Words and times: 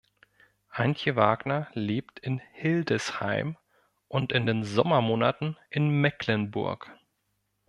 Antje 0.71 1.15
Wagner 1.15 1.67
lebt 1.75 2.17
in 2.17 2.41
Hildesheim 2.53 3.55
und 4.07 4.31
in 4.33 4.47
den 4.47 4.63
Sommermonaten 4.63 5.57
in 5.69 5.89
Mecklenburg. 6.01 6.89